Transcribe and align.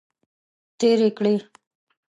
تیرې 0.79 1.09
کړې. 1.17 1.33